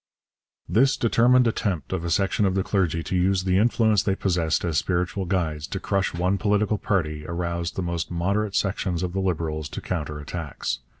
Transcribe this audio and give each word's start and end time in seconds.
This 0.67 0.97
determined 0.97 1.45
attempt 1.45 1.93
of 1.93 2.03
a 2.03 2.09
section 2.09 2.47
of 2.47 2.55
the 2.55 2.63
clergy 2.63 3.03
to 3.03 3.15
use 3.15 3.43
the 3.43 3.59
influence 3.59 4.01
they 4.01 4.15
possessed 4.15 4.65
as 4.65 4.79
spiritual 4.79 5.25
guides 5.25 5.67
to 5.67 5.79
crush 5.79 6.11
one 6.11 6.39
political 6.39 6.79
party 6.79 7.23
aroused 7.27 7.75
the 7.75 7.83
most 7.83 8.09
moderate 8.09 8.55
sections 8.55 9.03
of 9.03 9.13
the 9.13 9.19
Liberals 9.19 9.69
to 9.69 9.79
counter 9.79 10.17
attacks. 10.19 10.79